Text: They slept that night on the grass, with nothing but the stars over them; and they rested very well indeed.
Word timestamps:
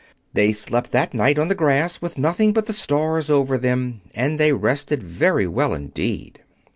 They 0.33 0.51
slept 0.51 0.89
that 0.93 1.13
night 1.13 1.37
on 1.37 1.47
the 1.47 1.53
grass, 1.53 2.01
with 2.01 2.17
nothing 2.17 2.53
but 2.53 2.65
the 2.65 2.73
stars 2.73 3.29
over 3.29 3.55
them; 3.55 4.01
and 4.15 4.39
they 4.39 4.51
rested 4.51 5.03
very 5.03 5.45
well 5.45 5.75
indeed. 5.75 6.41